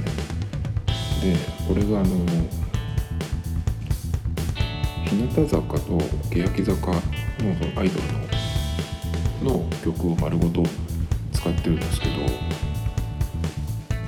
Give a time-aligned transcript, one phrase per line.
[0.00, 0.18] です
[1.22, 1.34] ね。
[1.34, 2.08] でこれがあの
[5.06, 5.98] 日向坂と
[6.30, 7.00] 欅坂の
[7.58, 10.62] そのアイドルのの曲を丸ごと
[11.32, 12.14] 使ってるんですけど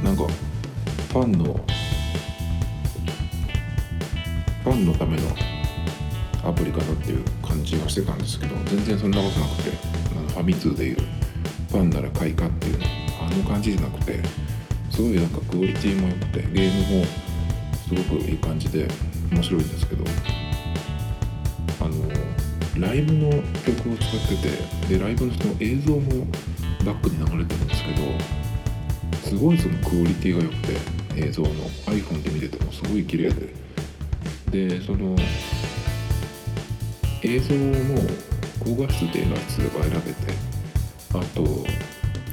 [0.03, 0.25] なんか
[1.13, 1.45] ファンの
[4.65, 5.23] ファンのための
[6.45, 9.71] アプリかなっていう感じがしてたんですけど全然そんなことなくて
[10.13, 10.97] あのファミ通でいう
[11.71, 12.79] ファンなら買いかっていう
[13.21, 14.21] あの感じじゃなくて
[14.97, 17.07] すごいなんかクオリティも良くてゲームも
[17.87, 18.89] すごくいい感じで
[19.31, 20.03] 面白いんですけど
[21.83, 26.27] あのライブの曲を使っててでライブのその映像も
[26.87, 33.67] バックに流れてるんですけどすごいそのクオリティが良くて映像の iPhone で見ててもすごい綺麗で。
[34.51, 35.17] でその
[37.23, 38.01] 映像も
[38.65, 40.33] 高画質低画質が選べて
[41.13, 41.45] あと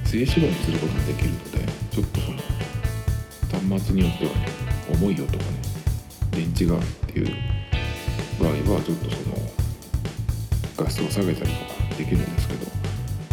[0.05, 1.72] 静止画にすることができるので
[3.79, 4.47] 末によってはね
[4.91, 5.43] 重いよとかね
[6.31, 7.27] 電池がっていう
[8.39, 9.35] 場合はちょっとその
[10.77, 12.65] 画質を下げたりとかできるんですけど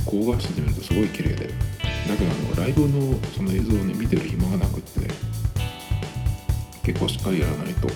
[0.05, 5.01] 高画質で見るとすごい綺麗でだけどあのライブのその映像をね見てる暇がなくって
[6.83, 7.89] 結構しっかりやらないと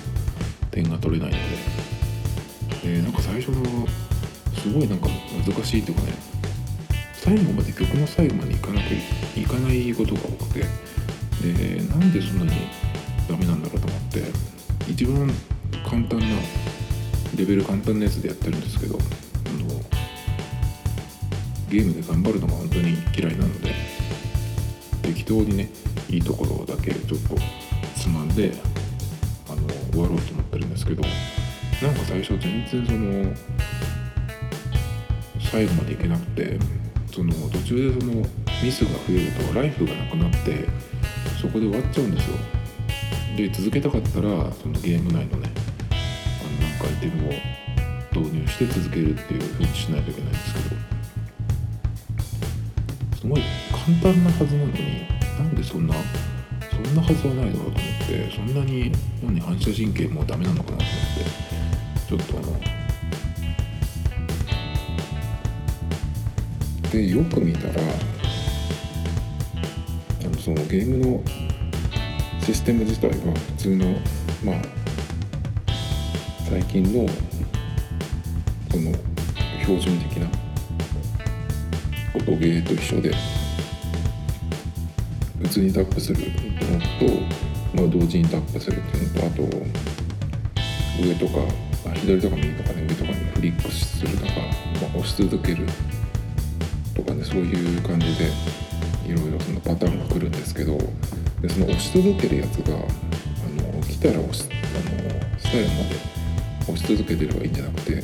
[0.70, 1.38] 点が取れないの
[2.82, 3.86] ででなんか最初の
[4.54, 5.08] すごいなんか
[5.46, 6.12] 難しいっていうかね
[7.14, 8.94] 最後まで曲の最後までいかなく
[9.38, 10.83] いかないことが多くて
[11.52, 12.52] でなんでそんなに
[13.28, 14.22] ダメなんだろうと思って
[14.90, 15.30] 一番
[15.88, 16.26] 簡単な
[17.36, 18.98] レベル簡単なやつでやってるんですけどあ
[19.62, 19.80] の
[21.68, 23.74] ゲームで頑張るのが本当に嫌いなので
[25.02, 25.70] 適当にね
[26.08, 27.36] いいところだけちょっと
[28.00, 28.52] つまんで
[29.48, 33.34] あの終わろうと思ってるんですけどなんか最初全然その
[35.50, 36.58] 最後までいけなくて
[37.12, 38.14] その途中でその
[38.62, 40.66] ミスが増えるとライフがなくなって
[41.44, 42.36] そこで終わっちゃうんですよ
[43.36, 45.52] で続けたかったらそのゲーム内のね
[45.90, 47.32] あのなんかアイテムを
[48.18, 50.94] 導入して続けるっていう風にしないといけないんですけど。
[53.20, 55.94] すごい簡単なはずなのになんでそんな
[56.70, 61.24] そんなはずはないだろうと思ってそんなに何反射神経もうダメなのかなと思って
[62.06, 62.60] ちょっとあの
[66.92, 68.13] でよく見たら
[70.44, 71.22] そのゲームの
[72.44, 73.86] システム自体は普通の
[74.44, 74.56] まあ
[76.46, 77.08] 最近の
[78.70, 78.92] その
[79.62, 80.26] 標準的な
[82.14, 83.10] 音ゲーと一緒で
[85.40, 87.14] 普通にタップするのと、
[87.74, 89.42] まあ、同時にタップするっていうのとあと
[91.02, 91.40] 上とか
[91.94, 94.32] 左とか右とかね上とかにフリックするとか、
[94.82, 95.64] まあ、押し続ける
[96.94, 98.63] とかねそういう感じで
[99.06, 100.78] いろいろそのパターンが来るんですけど
[101.40, 106.14] でその押し続けるやつがあの来たら押しあの最後まで
[106.62, 108.02] 押し続けてればいいんじゃなくて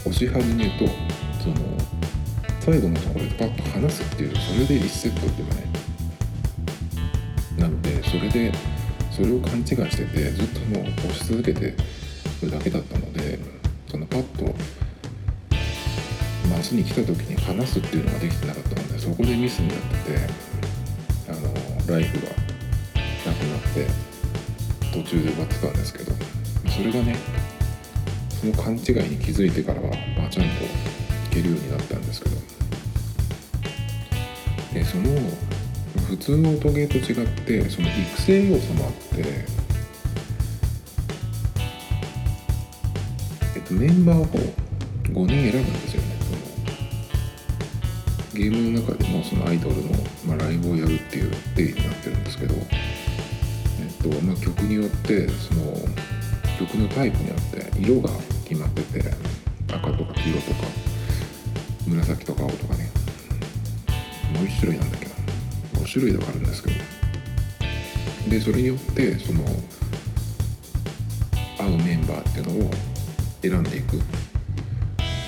[0.00, 0.86] 押し始めと
[1.40, 1.54] その
[2.60, 5.66] 最後のところでパッと離すっていうそれで1セットっていうかね。
[7.58, 8.52] なのでそれで
[9.10, 11.74] それを勘違いしててずっともう押し続けて
[12.42, 13.38] るだけだったので
[13.88, 14.54] そのパッと
[16.48, 18.69] マスに来た時に離すっていうのができてなかった。
[18.69, 18.69] ので
[19.00, 20.18] そこでミスになってて
[21.30, 21.40] あの
[21.90, 22.32] ライフが
[23.24, 23.86] なくなって
[24.92, 26.12] 途中で終わってたんですけど
[26.68, 27.16] それがね
[28.40, 29.88] その勘違いに気づいてからは、
[30.18, 30.68] まあ、ちゃんとい
[31.30, 32.36] けるようになったんですけど
[34.74, 35.04] でその
[36.06, 39.24] 普通の音ゲーと違ってその育成要素もあって、
[43.56, 46.09] えっと、メンバーを5人選ぶんですよね。
[48.40, 49.90] ゲームの中でもそのアイドルの、
[50.26, 55.76] まあ、ライブをやるっていう定義になってるんですけど、えっとまあ、曲によってその
[56.58, 58.08] 曲のタイプによって色が
[58.48, 59.10] 決まってて
[59.68, 60.66] 赤とか黄色とか
[61.86, 62.88] 紫とか青とかね
[64.32, 65.12] もう1種類なんだけど
[65.74, 66.76] 5種類とかあるんですけど。
[68.30, 69.42] でそれによってその
[71.58, 72.70] 合うメンバーっていうのを
[73.42, 74.29] 選んでいく。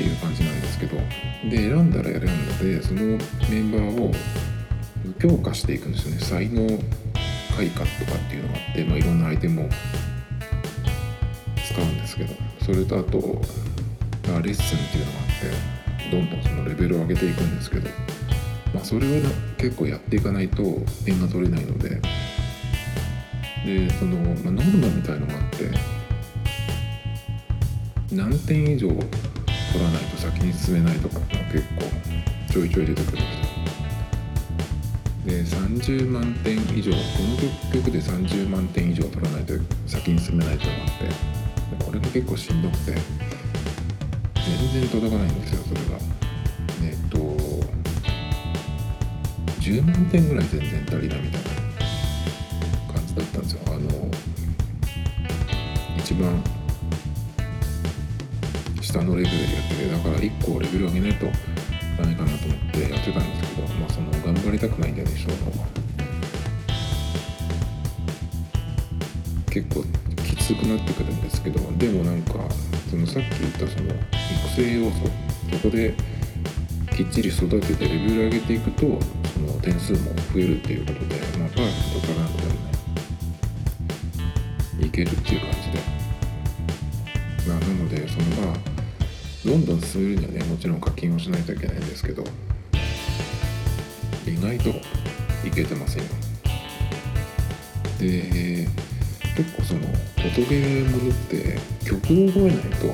[0.03, 0.97] っていう感じなんですけど
[1.49, 3.01] で選んだら選んだでその
[3.49, 4.13] メンバーを
[5.21, 6.21] 強化していくんですよね。
[6.21, 6.67] 才能
[7.57, 9.69] 開花とかっていうのがあって、まあ、いろんなアイテムを
[11.57, 17.89] 使うんですけどそれとあとあレッスンっていうのがあってどんどんそのレベルを上げていくんですけど、
[18.75, 19.23] まあ、それを
[19.59, 20.63] 結構やっていかないと
[21.05, 22.01] 点が取れないので
[23.65, 25.71] でその、まあ、ノルマみたいのがあって
[28.11, 28.89] 何点以上
[29.73, 33.27] 取らないと先に進めないとかっていうのは結構ちょいちょい出てくるん
[35.37, 39.55] ですよで30万点以上この曲で30万点以上取らないと
[39.87, 41.33] 先に進めないというのがあって。
[41.79, 45.99] これが結構しんどくて全然届かないんですよそれが。
[46.85, 47.19] えっと
[49.61, 51.42] 10万点ぐらい全然足りないみたいな。
[59.05, 61.27] のレベルでやっててだから1個レベル上げないと
[61.99, 65.37] ダメかなと思ってやってたんですけどまあその頑張りたくないんだよね小の
[69.51, 69.85] 結構
[70.23, 72.35] きつくなってくるんですけどでもなんか
[72.91, 73.99] そのさっき言ったその育
[74.57, 75.11] 成要素
[75.53, 75.95] そこで
[76.97, 78.87] きっちり育ててレベル上げていくとそ
[79.41, 79.99] の点数も
[80.33, 82.57] 増えるっていうことで、まあ、パーフェクトからなくてもね
[84.87, 85.79] いけるっていう感じで、
[87.49, 88.72] まあ、なのでそのまあ
[89.45, 90.45] どんどん進めるにはね。
[90.45, 92.25] もちろん課金をしないといけないんですけど。
[94.27, 94.71] 意外と
[95.47, 96.09] いけてませんよ。
[97.99, 98.69] で
[99.37, 102.87] 結構その音ゲーものって曲を覚えないと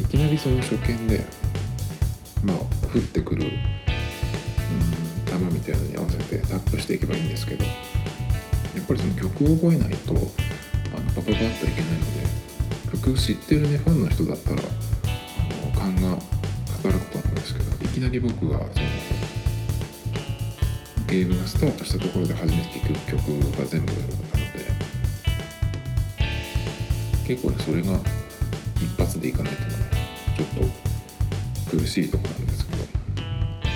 [0.00, 1.24] いきなりその初見で
[2.44, 2.56] まあ
[2.86, 3.50] 降ってくるうん
[5.26, 7.64] 球みたいなのに合わせてタップしていけばいいんですけど。
[8.78, 10.20] やっぱりその曲を覚えないとあの
[11.14, 12.00] パパパッといけないの
[12.92, 14.62] で曲知ってるねファンの人だったら
[15.88, 16.18] あの勘が
[16.82, 18.70] 働くと思うんですけどいきなり僕がその
[21.06, 24.18] ゲームがスタートしたところで初めて聴く曲が全部なので
[27.26, 27.98] 結構ねそれが
[28.76, 29.68] 一発でいかないとね
[30.36, 30.48] ちょっ
[31.70, 32.78] と苦しいとこなんですけど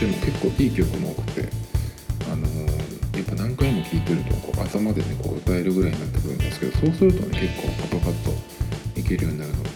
[0.00, 1.48] でも結構いい曲も多くて
[2.30, 8.24] あのー、やっぱ何回も聴いてるとこう頭でねこう歌えるぐらいになってくるんですけどそうするとね結構パパパッ
[8.94, 9.71] といけるようになるので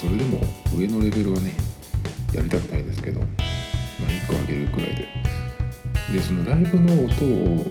[0.00, 0.40] それでも
[0.74, 1.52] 上のレベルはね
[2.32, 3.28] やりたくないですけど、まあ、
[4.08, 5.08] 1個上げるくらいで。
[6.10, 7.66] でそのライブの音を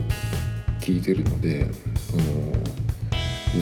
[0.79, 1.67] 聞いてるので
[2.09, 2.23] その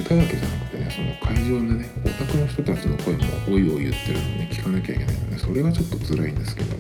[0.02, 6.76] 歌だけじゃなくてねその会場でねオタクの人たちの声もおいおい言ってるのね聞かなきゃいけないのでそれがちょっと辛いんですけど。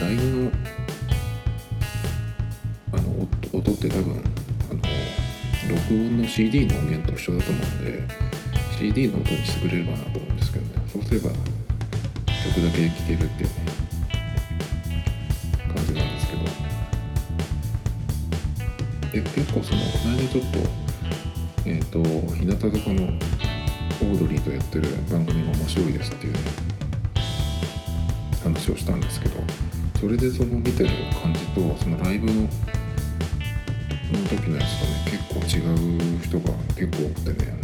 [0.00, 0.50] ライブの
[2.92, 4.24] あの音って多分
[4.70, 4.80] あの
[5.68, 8.31] 録音の CD の音源と一緒だと思うんで
[8.82, 10.72] CD の音にしてくれればなと思うんですけどね。
[10.92, 13.54] そうすれば曲だけ聴けるっていうね
[15.72, 16.42] 感じなんですけど。
[19.12, 20.58] で結構そのこの間ちょっと
[21.64, 22.02] えっ、ー、と
[22.34, 26.38] 日向坂のオードリーとやってる番組が面白いですっていうね
[28.42, 29.36] 話をしたんですけど
[30.00, 30.90] それでその見てる
[31.22, 32.48] 感じとそのライブのの
[34.28, 37.61] 時のやつとね結構違う人が結構多くてね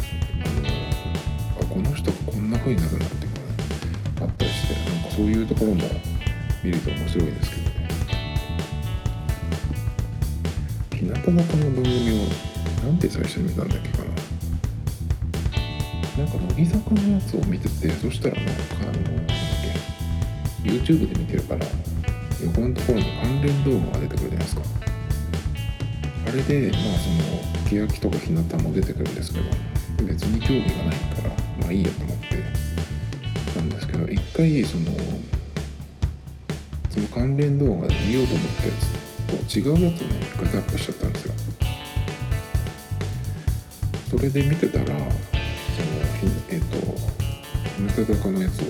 [2.59, 3.55] な風になるなっていうのが、ね、
[4.21, 5.85] あったりしてなんかそういうところも
[6.65, 7.89] 見ると面白いですけどね
[10.93, 14.05] 日向坂の番組をなんて最初に見たんだっけかな
[16.19, 19.37] なんか乃木坂のやつを見ててそしたらなんかあのなんだっ
[20.65, 21.65] け YouTube で見てるから
[22.45, 24.63] 横のところに関連動画が出てくるじゃないですか
[26.27, 29.45] あれでまあその欅とか日向も出てくるんですけど
[30.05, 31.98] 別に興味がないからまあいいやと
[34.39, 34.85] 回その
[36.91, 38.73] その関連動画で見ようと思ったや
[39.43, 41.35] つと違うやつをね一回タップしちゃったんですよ。
[44.09, 45.01] それで見てたらその
[46.51, 46.77] えっ、ー、と
[47.77, 48.65] 日向坂のやつを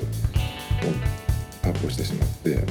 [1.61, 2.65] タップしてしまって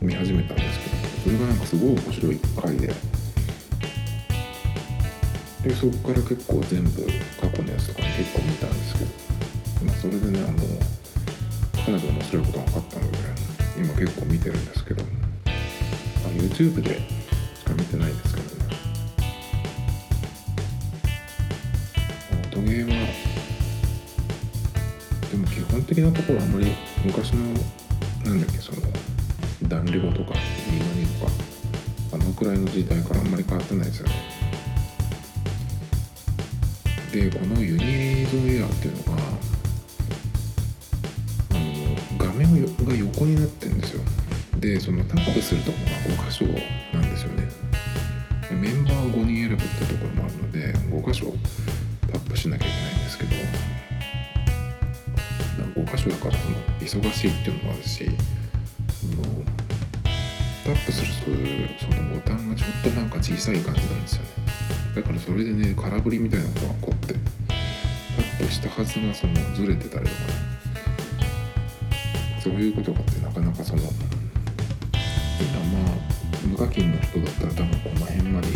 [0.00, 2.88] 見始めたんですけどそれがなんかすごい面白い回で。
[5.62, 7.06] でそこから結構全部
[7.40, 9.10] 過去のやつとか、結構見たんですけど、
[9.86, 10.97] まあ、それでねあの
[11.88, 13.18] かなり面白いことが分かったので
[13.78, 15.02] 今結構見てるんですけど
[16.34, 18.74] YouTube でしか見てないですけどね
[22.52, 22.90] 音ゲーは
[25.30, 26.66] でも基本的なところあんまり
[27.06, 27.44] 昔の
[28.26, 28.82] なんだっけその
[29.62, 30.34] ダンレボとか
[30.70, 31.32] リマニとか
[32.12, 34.12] あのくらいの時代からあんまり変わってないですよね。
[37.12, 39.27] でこのユニゾンエアっていうのが
[42.88, 44.02] が横になってるんですよ。
[44.58, 46.44] でそのタップするとこが5箇所
[46.92, 47.48] なんですよね。
[48.50, 51.32] メンバーを5人選ぶってところもあるので5箇所
[52.10, 53.30] タップしなきゃいけないんですけど
[55.82, 58.10] 5箇所だからその忙しいっていうのもあるし
[60.64, 61.12] タップする
[61.78, 64.28] そのボタンがちょっとなんか小さい感じなんですよね。
[64.96, 67.20] だからそれでね空振りみたいなことが起こってタ
[68.22, 70.47] ップしたはずがそのずれてたりとかね。
[72.48, 73.98] そういうことがってなかなかその今ま
[75.92, 75.96] あ
[76.46, 78.48] 無課金の人だったら多分この辺まで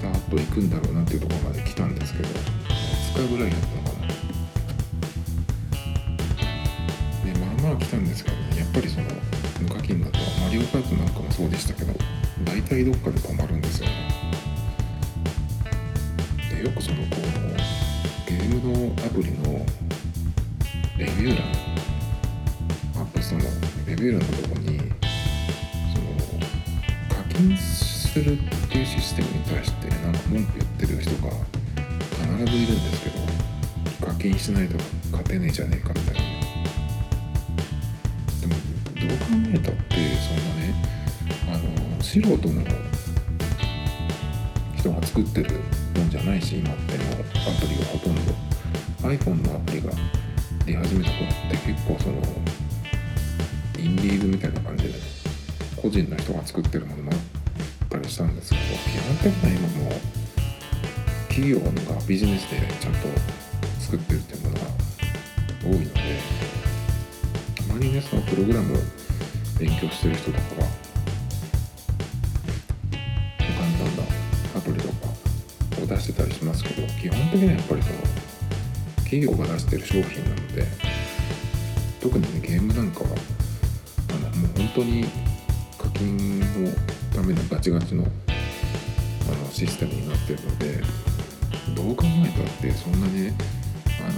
[0.00, 4.06] さーっと行くんだろうなっていうところまで来たんですけど2日ぐらいやったのかな。
[7.34, 9.08] でまあまあ来たんですけどねやっぱりその
[9.60, 11.92] 無課金だとマリオカートなんかもそうでしたけど
[12.44, 13.99] 大体どっかで止まるんですよね。
[24.00, 24.78] ビューのとこに
[25.92, 26.06] その
[27.14, 28.36] 課金するっ
[28.70, 31.30] ていうシステムに対してなんか文句言ってる人が
[32.10, 34.76] 必ずいるんですけど課金しないと
[35.12, 36.20] 勝てねえじゃねえかみたいな。
[38.40, 40.74] でもどう考えたってそんなね
[41.52, 42.38] あの素人の
[44.78, 45.60] 人が作ってる
[45.96, 47.16] もんじゃないし今ってもア
[47.60, 48.32] プリがほとんど。
[49.02, 49.90] iPhone のアプリが
[50.64, 52.22] 出始めた頃って結構その
[53.80, 54.94] インディーズみたいな感じで、
[55.80, 60.20] 個人の人が作ってるものもあったりしたんですけど基本的には今もう
[61.28, 63.08] 企業がビジネスでちゃんと
[63.80, 64.60] 作ってるっていうものが
[65.62, 66.00] 多いので
[67.56, 68.76] たまにねそのプログラム
[69.58, 70.68] 勉強してる人とかは
[73.38, 74.02] 簡単な
[74.56, 75.08] アプリとか
[75.82, 77.98] を出してたりしますけど基本的にはやっぱりその
[79.04, 80.66] 企業が出してる商品なので
[82.02, 83.39] 特にねゲームなんかは
[84.74, 85.04] 当に
[85.78, 86.46] 課金の
[87.14, 88.06] ためのガチガチのあ
[89.32, 90.82] のシステムになってるので
[91.74, 93.34] どう考えたってそんなね
[94.00, 94.08] あの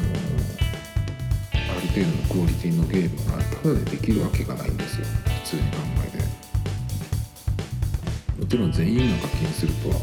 [1.55, 5.07] ある程度のクオリティのゲームがただでできるわけがないんですよ。
[5.45, 6.23] 普通に考えて。
[8.41, 9.97] もちろん全員が課金するとは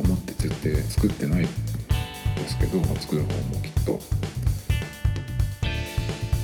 [0.00, 1.48] 思って絶対作ってないで
[2.48, 4.21] すけど作る方もきっと。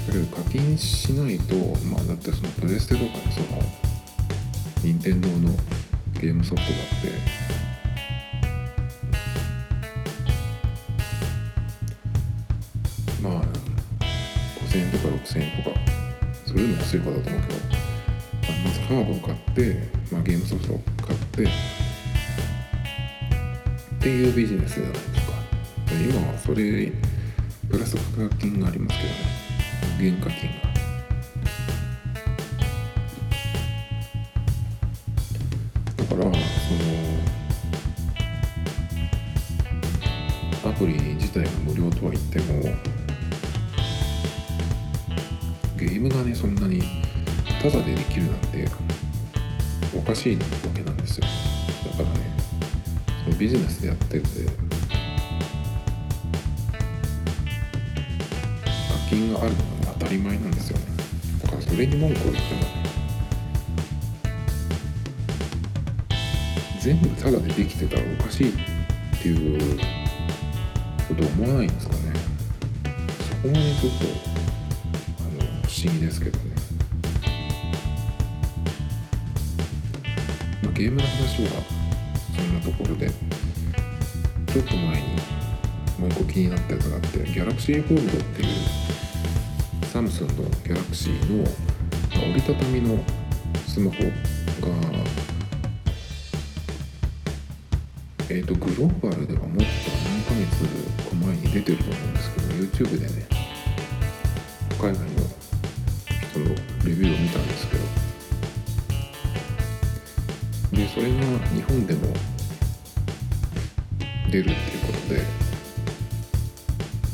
[0.08, 1.54] だけど課金しないと
[1.86, 3.62] まあだってそのプレステとかにその
[4.82, 5.54] 任天堂の
[6.14, 7.48] ゲームソフトがあって。
[13.22, 13.42] まあ
[14.64, 15.76] 5000円とか6000円とか
[16.46, 17.58] それでも安い方だと思うけど
[18.64, 21.48] まずハードを買って、まあ、ゲームソフトを買ってっ
[24.00, 25.32] ていうビジネスじゃないですか。
[25.90, 26.92] 今はそれ
[27.68, 29.37] プラス価格金がありますけどね。
[29.98, 30.54] 原価金が
[35.96, 36.28] だからそ
[40.64, 42.62] のアプリ自体が無料とは言っても
[45.76, 46.80] ゲームがねそんなに
[47.60, 48.68] タダでできるなんて
[49.96, 51.26] おかしいわけなんですよ
[51.98, 52.20] だからね
[53.24, 54.52] そのビジネスでやってるんで課
[59.10, 59.77] 金があるのが当
[60.08, 60.84] たり前なんですよね。
[61.42, 62.60] だからそれに文句を言っても
[66.80, 68.52] 全部タダでできてたらおかしいっ
[69.20, 69.78] ていう
[71.08, 72.00] こと思わないんですかね。
[73.28, 74.06] そこがねちょっと
[75.20, 76.44] あの不思議ですけどね、
[80.62, 81.50] まあ、ゲームの話は
[82.34, 85.08] そんなところでちょっと前に
[85.98, 88.48] もう一個気になったやつがあって Galaxy Fold っていう
[90.18, 90.32] スンの
[90.64, 91.44] Galaxy の
[92.12, 92.98] 折りたたみの
[93.68, 94.08] スマホが
[98.28, 99.62] えっ、ー、とグローバルではもっと何
[100.24, 100.66] ヶ月
[101.24, 103.28] 前に出てると思うんですけど YouTube でね
[104.80, 104.98] 海外の
[106.32, 106.50] そのレ
[106.96, 107.84] ビューを見たんですけど
[110.82, 111.20] でそれが
[111.54, 112.12] 日本でも
[114.32, 115.22] 出るっていうことで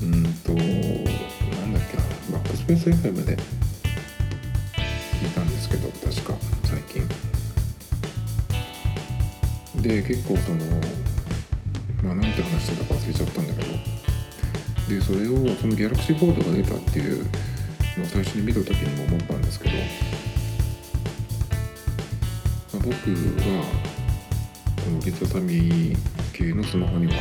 [0.04, 0.54] うんと
[2.74, 7.06] バックスペース FM で聞いたんですけど確か最近。
[9.80, 10.58] で結構その
[12.02, 13.74] まあなんて話してたか忘れちゃったんだけど。
[14.88, 17.24] でそれをそのギャラクシーボードが出たっていう
[17.96, 19.80] のを最初に見た時にも思ったんですけど、ま
[22.74, 22.94] あ、僕は
[24.84, 25.96] この折りたたみ
[26.34, 27.14] 系のスマホには、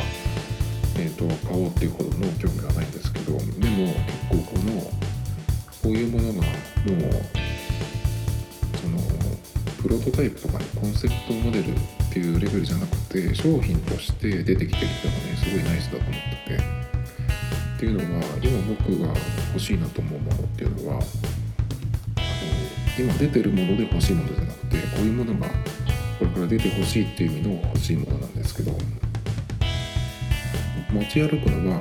[0.98, 3.38] えーと、買おうっていうほどの興味がないんですけど。
[3.38, 3.94] でも
[10.16, 11.74] タイプとか、ね、コンセプトモデルっ
[12.12, 16.12] ていうレベルじゃなくて商品として出てきてるっていうのがねすごいナイスだと思っ
[16.48, 16.84] てて。
[17.74, 19.08] っていうのは今僕が
[19.52, 21.04] 欲しいなと思うものっていうのはあの
[22.96, 25.48] 今出てるもので欲しいものじゃなくてこういうものが
[26.18, 28.72] これから出て欲しいっていう意味の欲しいものなんですけど
[30.92, 31.80] 持ち歩くのは、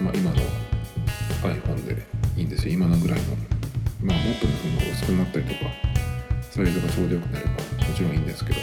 [0.00, 0.36] まあ、今の
[1.42, 2.06] iPhone で
[2.36, 2.74] いいんですよ。
[2.74, 3.36] 今のぐらいの。
[4.00, 5.87] まあもっとねその薄くなったりとか
[6.58, 7.58] サイズがちょうどよくなればも
[7.94, 8.58] ちろんいいんですけど。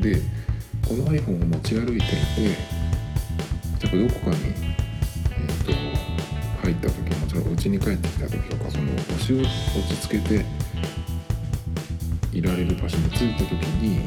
[0.00, 0.22] で
[0.88, 2.06] この iPhone を持ち歩いていて
[3.92, 4.36] 例えばどこかに、
[5.30, 5.72] えー、と
[6.62, 8.84] 入った時もちろん家に帰ってきた時とかその
[9.18, 10.44] 腰を落ち着けて
[12.32, 14.06] いられる場所に着いた時に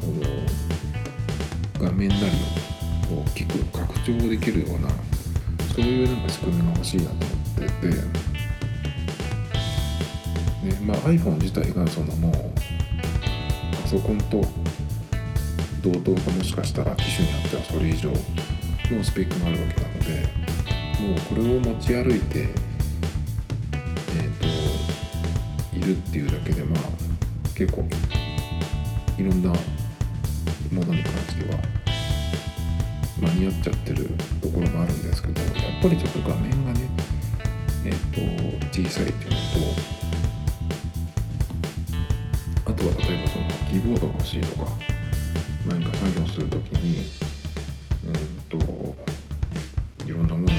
[0.00, 0.06] こ
[1.80, 2.22] の画面なり
[3.12, 4.88] を大きく拡張できるような
[5.74, 8.25] そういうなんか仕組みが欲しいなと思ってて、
[10.86, 12.32] まあ、iPhone 自体がそのもう
[13.82, 14.40] パソコンと
[15.82, 20.46] 同等かもしかしたら機種によってはそれ以上のスペックがあるわけなので
[21.02, 26.82] もうこれを持ち歩いてえっ、ー、といるっていうだけでまあ
[27.56, 27.82] 結構
[29.18, 29.56] いろんなも
[30.84, 31.58] のに関しては
[33.20, 34.08] 間に合っちゃってる
[34.40, 35.52] ところがあるんですけどやっ
[35.82, 36.88] ぱりちょっと画面がね
[37.84, 39.36] えっ、ー、と小さいっていうの
[39.90, 39.95] と
[42.76, 44.70] とは例えばそのキーボードが欲しいとか
[45.66, 47.06] 何か作業するときに
[48.06, 48.94] うんと
[50.04, 50.52] いろんなものをこ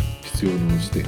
[0.00, 1.04] う必要に応じて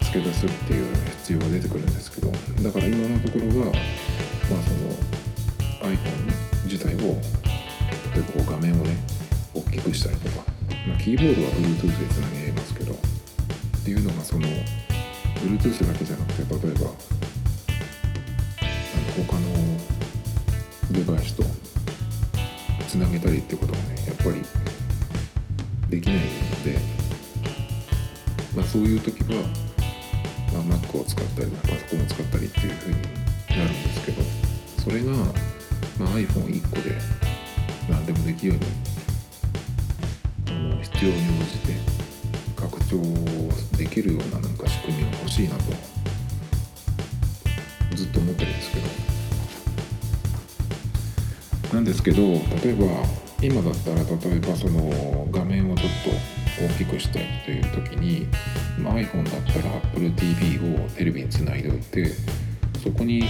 [0.00, 2.30] 付け出すっていう必要が出てくるんですけど
[2.62, 8.96] だから今のところはまあその iPhone 自体を例えばこう画面をね
[9.54, 10.44] 大きくしたりとか、
[10.86, 12.96] まあ、キーボードは Bluetooth でつなげますけどっ
[13.84, 14.46] ていうのがその
[15.36, 17.17] Bluetooth だけじゃなくて例えば
[19.24, 19.40] 他の
[20.92, 21.42] デバイスと
[22.86, 24.42] つなげたりってことがねやっぱり
[25.90, 26.22] できないの
[26.64, 26.78] で、
[28.56, 29.42] まあ、そういう時は
[30.52, 34.22] まあ、Mac を使ったりパソコンを使ったりっていう風になるんですけど
[34.82, 35.26] それが、ま
[36.06, 36.96] あ、iPhone1 個で
[37.88, 38.66] 何でもできるように
[40.48, 41.74] あの必要に応じて
[42.56, 45.64] 拡張できるようななんか仕組みが欲しいなと
[47.94, 49.07] ずっと思ってるんですけど
[51.72, 52.86] なんですけど例えば
[53.40, 55.90] 今だったら例えばその画面をちょっ
[56.56, 58.26] と大きくしたいという時に、
[58.78, 62.06] まあ、iPhone だったら Apple TV をテレビにつないでおいて
[62.82, 63.26] そこにこ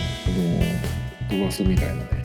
[1.26, 2.24] の飛ばすみたいなね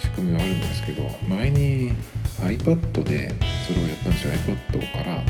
[0.00, 1.92] 仕組みはあるんですけど前に
[2.40, 3.34] iPad で
[3.66, 4.32] それをやったんですよ。
[4.34, 5.22] iPad から、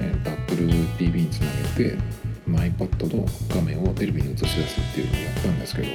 [0.00, 1.98] えー、Apple TV につなげて、
[2.46, 5.88] まあ、iPad の画面をテレビに映し出すっていうのをやったんですけど、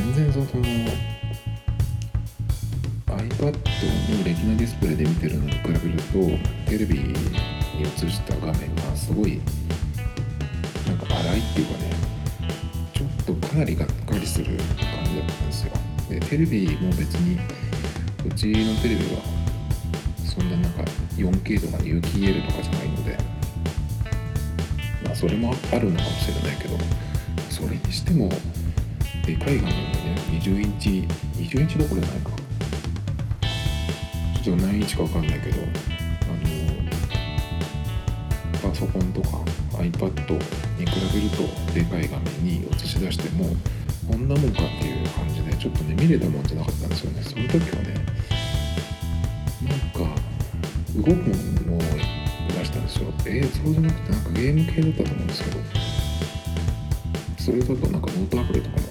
[0.00, 0.46] 全然その
[3.06, 3.52] iPad の
[4.24, 7.14] レティナディスプレイで見てるのに比べるとテレビに
[7.82, 9.42] 映した画面がすごい
[10.86, 11.90] なんか荒いっていうかね
[12.94, 15.72] ちょっとかなりがっかりする感じだったんですよ。
[16.08, 17.38] でテレビも別に
[18.26, 19.20] うちのテレビは
[20.24, 20.82] そんななんか
[21.16, 23.18] 4K とか有機 EL とかじゃないので
[25.04, 26.78] まあそれもあるのかもしれないけど
[27.50, 28.30] それにしても
[29.30, 30.88] でかい画面でね20インチ
[31.36, 32.30] 20インチどころじゃないか。
[34.42, 35.66] ちょっと何インチか分かんないけどあ
[38.64, 39.28] のパソコンとか
[39.74, 43.54] iPad に比べるとでかい画面に映し出しても
[44.10, 47.22] こんなもんかっていう感じでちょっとね見れたもんじゃなかったんですよね。
[47.22, 47.94] その時はね
[49.62, 50.00] なんか
[50.96, 53.12] 動くものを出したんですよ。
[53.26, 55.60] 映像じゃなくてなんかゲーム系だったと思うんですけど。
[57.38, 58.82] それだとなんかノートアプリとかも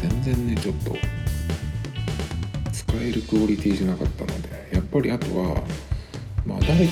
[0.00, 0.96] 全然ねちょっと
[2.72, 5.62] 使えるクオリティじゃなかったのでやっぱりあとは、
[6.46, 6.86] まあ、誰かに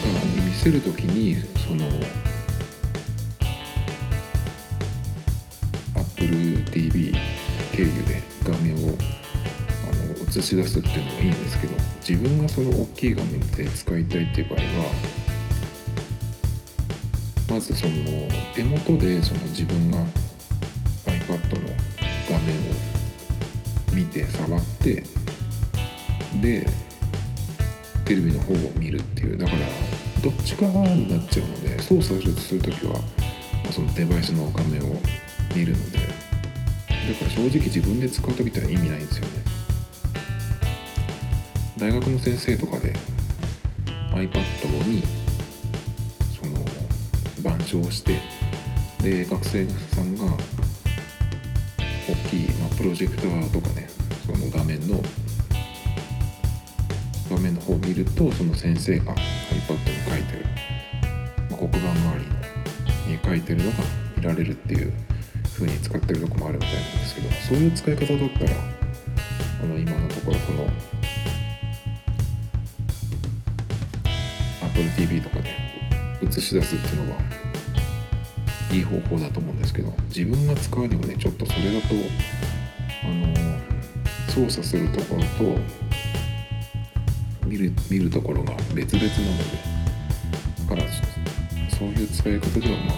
[0.46, 1.88] 見せる時にその
[5.94, 7.14] AppleTV
[7.72, 8.94] 経由で画面を
[9.84, 11.74] あの映し出すっていうのはいいんですけど
[12.06, 15.18] 自分がその大きい画面で使いたいっていう場合は
[17.48, 17.94] まずその
[18.54, 20.04] 手元でその自分が
[24.80, 25.02] って
[26.40, 26.66] で
[28.04, 29.58] テレビの方を見るっていうだから
[30.22, 33.00] どっちかになっちゃうので操作する時は
[33.70, 34.96] そのデバイスの画面を
[35.54, 36.04] 見るのでだ
[37.14, 39.30] から正直自分で使う時って意味ないんですよね。
[41.78, 42.92] 大学の先生とかで
[44.12, 45.02] iPad に
[46.34, 48.18] その板書をして
[49.00, 50.24] で学生さんが
[52.08, 53.77] 大きい、まあ、プロジェクターとかね
[54.88, 55.02] の
[57.30, 59.20] 画面の方を見るとその先生が iPad に
[60.08, 60.46] 書いてる、
[61.50, 62.18] ま、黒板周
[63.06, 63.76] りに書いてるのが
[64.16, 64.92] 見られるっていう
[65.54, 68.50] 風に使ってるとこもあるみたいなんですけどそういう使い方だったら
[69.62, 70.68] あの今のところその
[74.62, 75.50] AppleTV とかで
[76.22, 77.20] 映し出すっていうのは
[78.72, 81.94] いい方法だと思うんですけど自分が使うにはねちょっとそれだと
[84.46, 85.28] 操作するところと
[87.46, 89.44] 見る見るところが別々なので
[90.60, 90.82] だから
[91.76, 92.94] そういう使い方ではまあ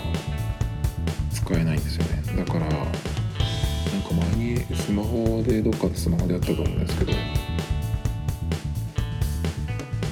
[1.32, 2.22] 使えないんですよね。
[2.36, 2.76] だからなんか
[4.36, 7.14] 前にスマホでどっかでスマホでやったと思うんですけどあ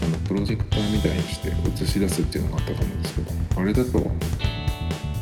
[0.09, 1.53] のプロジェクターみたいにして映
[1.87, 3.99] し出すっていうのがあったと思うんですけどあれだと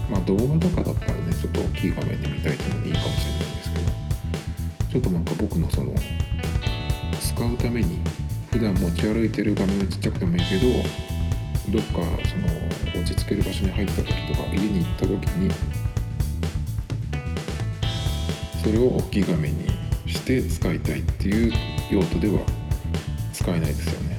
[0.09, 3.66] まあ動画とかだったらねちょっと大きい画面で見たいっていうのでいいかもしれないです。
[4.97, 5.93] ちょっとなんか僕のその
[7.21, 8.01] 使うために
[8.51, 10.73] 普段持ち歩いてる画面がちっちゃくてもいいけど
[11.71, 15.51] どっかその落ち着ける場所に入った時とか家に行った時に
[18.65, 19.69] それを大きい画面に
[20.07, 21.53] して使いたいっていう
[21.91, 22.41] 用途では
[23.35, 24.19] 使えないですよね。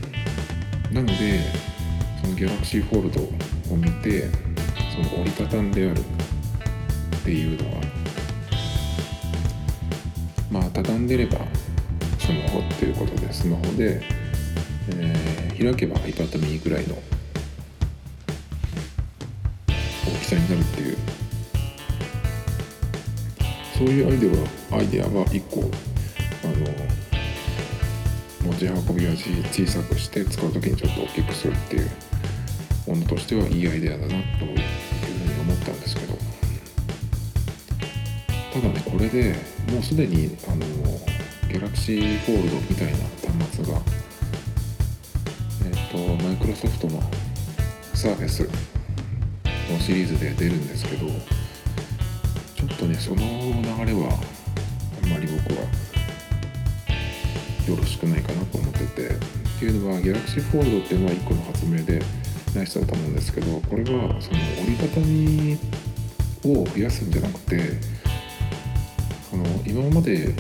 [0.91, 1.39] なので
[2.21, 4.29] その Galaxy Fold を見て
[4.93, 6.03] その折りたたんであるっ
[7.23, 7.87] ていうのは
[10.88, 11.39] 畳んでれば
[12.17, 14.02] スマホっていうことでスマホで、
[14.91, 16.95] えー、開けば iPad mini ぐらいの
[19.67, 19.71] 大
[20.21, 20.97] きさになるっていう。
[23.78, 24.38] そういうアイデアは
[24.80, 25.63] アイデアは1個あ
[26.47, 26.56] の
[28.52, 29.12] 持ち運びは
[29.52, 31.89] 小さくして使う時にちょっと大きくするっていう
[32.88, 34.62] ものとしてはいいアイデアだなというふうに
[35.41, 36.17] 思ったんですけど。
[38.62, 39.36] ただねこれで
[39.71, 40.65] もうすでにあの
[41.49, 42.97] Galaxy Fold みたいな
[43.41, 43.81] 端末が
[45.65, 47.01] えっ、とマイクロソフトの
[47.93, 48.43] サーフェス
[49.71, 54.19] のシリーズで出るんですけどちょっとねその流れは
[55.03, 55.62] あんまり僕は
[57.67, 62.01] よろしくないかなと思っててっていうのは Galaxy Fold っていうのは1個の発明で
[62.55, 65.57] ナイスだと思うんですけどこれはその折りたたみ
[66.45, 67.73] を増やすんじゃなくて
[69.33, 70.33] あの今まで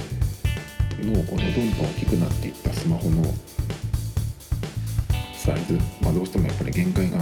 [1.03, 3.23] のこのどんどん大きくなっていったスマホの
[5.33, 7.19] サイズ、まあ、どうしてもやっぱり限界が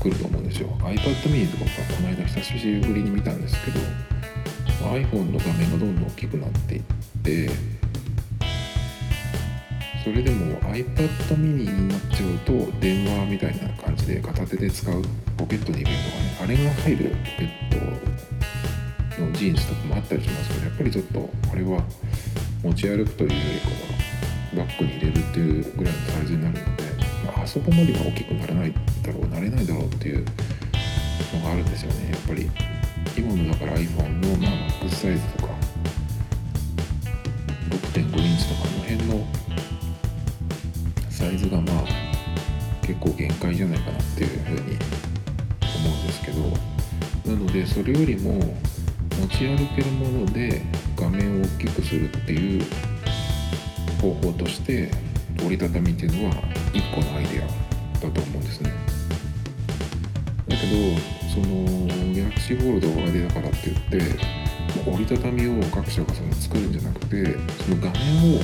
[0.00, 0.68] 来ると思うんですよ。
[0.80, 3.80] iPad mini とかこの間久しぶりに見たんですけど
[4.86, 6.82] iPhone の画面がどんどん大きくなっていっ
[7.22, 7.50] て
[10.04, 15.02] それでも iPad mini になっちゃうと電話みたいな感じで片手で使う
[15.36, 21.82] ポケットに入れるとかねあれが入るポケットのジーンズとかもあったりしますけどやっぱりちょっとこれは
[22.62, 26.82] 持ち歩くというよりかはバッグに入れるっていうぐらいのサイズになるので、
[27.26, 30.24] まあ、そこまでは大きくならないだろうなれないだろうっていう
[31.34, 32.10] のがあるんですよね。
[32.10, 32.50] やっぱり
[33.16, 34.50] 今のだから iPhone のまあ
[34.82, 35.54] MAX サイズとか
[37.70, 39.26] 6.5インチとかあの辺の
[41.10, 41.84] サイズがまあ
[42.82, 46.40] 結構限界じゃないかなっていうふうに思うんですけど
[47.32, 48.32] なのでそれよりも
[49.20, 50.62] 持ち歩けるもので
[51.18, 52.62] 面を大きくするっていう
[54.00, 54.90] 方法として
[55.40, 56.34] 折りたたみっていうのは
[56.72, 57.46] 1個のアイデア
[58.00, 58.72] だと思うんですね。
[60.48, 64.38] だけどその Galaxy Fold が出だからって言って
[64.90, 67.24] 折りたたみを各社がその作るんじゃなくて
[67.62, 68.40] その画面を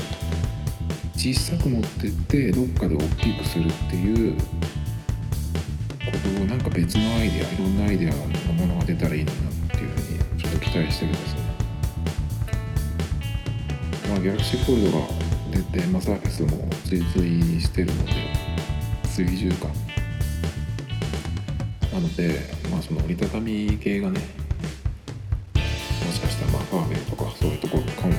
[1.16, 4.42] 小さく持ってってどっかで大きくするっていうこ
[6.36, 11.43] とをなんか別のアイデアいろんなアイデアのものが出たらいいのになっていうふうにちょっと期待してるんですね
[14.14, 14.98] まあ Galaxy Fold が
[15.50, 18.12] 出て、まあ、サーフェスも追随してるので
[19.12, 19.66] 追従か
[21.92, 24.20] なのでまあその折りたたみ系がね
[26.06, 28.16] もしかしたらまファーウェイとかそういうところ感も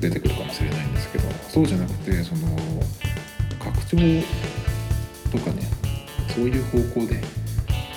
[0.00, 2.48] 出てくるかもしれないんですけどそうじゃなくてその
[3.58, 4.22] 拡張
[5.30, 5.68] とかね
[6.34, 7.20] そういう方向で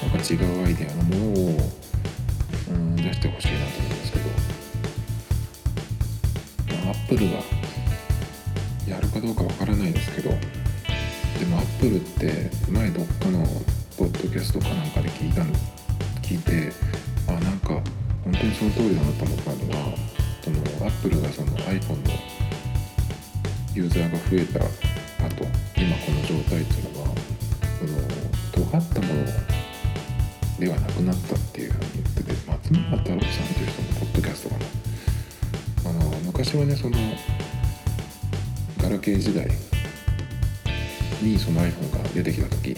[0.01, 1.84] なんか違うアイデアのものを、
[12.75, 13.39] 前どっかの
[13.97, 15.41] ポッドキャストかなんかで聞いた
[16.21, 16.73] 聞いて
[17.25, 17.69] あなんか
[18.25, 19.97] 本当にその通りだなと思ったのは
[20.43, 22.11] そのアップルがその iPhone の
[23.73, 25.45] ユーザーが増えた後
[25.77, 27.07] 今この状態っていうのは
[27.79, 29.25] その尖ったもの
[30.59, 35.91] ではなくなったっていうふうに言ってて松村太郎さんっていう人のポッドキャストかな。
[35.91, 36.97] あの昔はねその
[38.81, 39.47] ガラケー時代
[41.25, 42.77] にその iPhone が出てきた時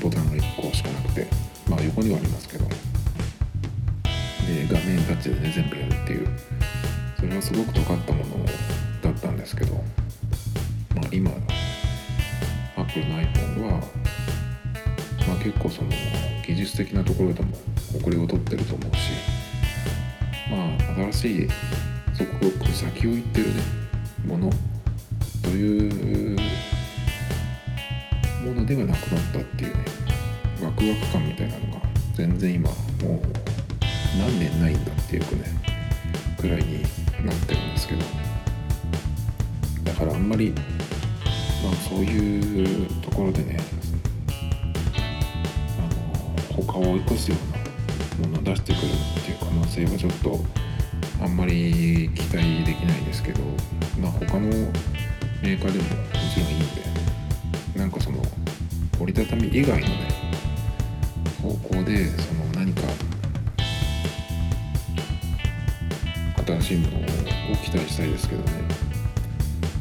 [0.00, 1.26] ボタンが1個しかなくて
[1.68, 2.74] まあ横にはありますけどで
[4.70, 6.28] 画面タッチでね全部やるっていう
[7.18, 8.44] それはすごく尖ったもの
[9.02, 9.80] だったんですけどま
[11.02, 11.30] あ今
[12.76, 13.70] Apple の iPhone は、
[15.26, 15.90] まあ、結構その
[16.46, 17.56] 技術的なところでも
[17.96, 19.10] 遅れを取ってると思うし
[20.48, 21.48] まあ新しい
[22.14, 23.62] そこ先を行ってるね
[24.26, 24.50] もの
[25.42, 26.35] という
[28.46, 29.84] ものではなくなったっていうね
[30.62, 31.80] ワクワク感みたいなのが
[32.14, 33.20] 全然今もう
[34.18, 35.44] 何年ないんだっていうかね
[36.38, 36.82] くらいに
[37.24, 38.26] なってるんですけど。
[39.86, 40.52] だからあんまり
[41.62, 43.56] まあそういうところでね
[45.78, 45.82] あ
[46.52, 47.36] の他を追い越すよ
[48.18, 48.86] うなものを出してくる
[49.20, 50.44] っていう可能性はちょっと
[51.22, 53.40] あんまり期待できないですけど
[54.00, 54.48] まあ他の
[55.42, 55.94] メーカーでもも
[56.34, 56.95] ちろんいいんで。
[57.76, 58.22] なんかその
[59.00, 60.08] 折りたたみ以外のね
[61.42, 62.82] 方向でその何か
[66.46, 67.00] 新しいものを
[67.62, 68.52] 期待したいですけどね。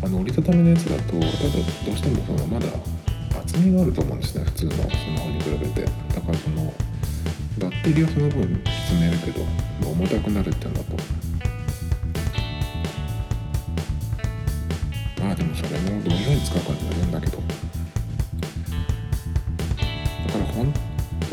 [0.03, 2.67] あの折りたたみのやつだとただどうしてもそのまだ
[3.39, 5.81] 厚みがあると思うんですね普通のスマホに比べて。
[5.81, 6.73] だからその
[7.60, 9.41] バッテリーはその分積めるけど
[9.89, 10.74] 重たくなるっていう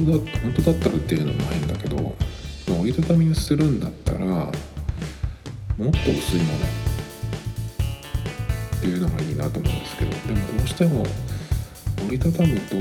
[0.07, 2.15] 当だ本当だったらっていうのもないんだけど
[2.69, 6.59] 折りたたみにするんだったらもっと薄いもの
[8.79, 11.05] っていうのがいいなと思うんですけどでもどうしても
[12.07, 12.77] 折りたたむと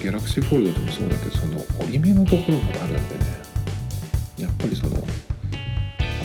[0.00, 3.26] ギャラクシーフォールドでもそうだけどその折り目のところがあるんでね
[4.38, 4.96] やっぱりその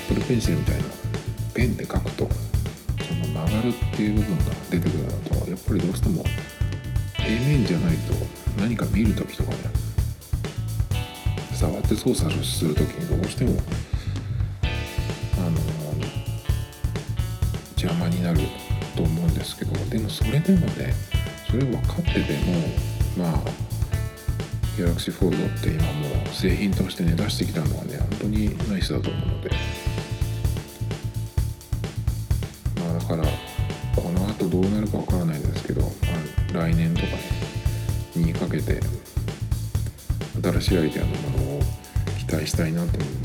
[0.08, 0.84] Apple Pencil みたいな
[1.54, 2.30] ペンで書くと
[3.04, 5.12] その曲がるっていう部分が出てくるの
[5.44, 6.24] とやっぱりどうしても
[7.18, 8.14] 平面じゃないと
[8.58, 9.58] 何か見る時とかね。
[11.56, 13.52] 触って操作する時にどうしても
[15.38, 15.58] あの
[17.78, 18.42] 邪魔になる
[18.96, 20.94] と思うんですけどでもそれでもね
[21.50, 22.20] それ分かってて
[23.18, 23.42] もまあ
[24.76, 29.52] ギャラクシーフォールドって今もう製品としてね出してきたのはね本当にナイスだと思うので。
[40.66, 41.62] しいアイデアのものを
[42.18, 43.25] 期待したいなと思いま